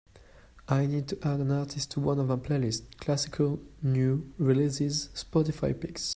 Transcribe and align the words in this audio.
I 0.67 0.87
need 0.87 1.07
to 1.09 1.19
add 1.23 1.41
an 1.41 1.51
artist 1.51 1.91
to 1.91 1.99
one 1.99 2.17
of 2.17 2.27
my 2.29 2.35
playlists, 2.35 2.85
Classical 2.97 3.59
New 3.83 4.33
Releases 4.39 5.09
Spotify 5.13 5.79
Picks. 5.79 6.09